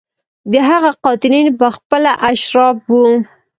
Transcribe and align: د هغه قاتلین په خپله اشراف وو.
د 0.51 0.53
هغه 0.69 0.91
قاتلین 1.03 1.47
په 1.59 1.67
خپله 1.75 2.11
اشراف 2.29 2.77
وو. 2.91 3.07